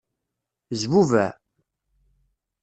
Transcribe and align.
Zbubeɛ. 0.81 1.27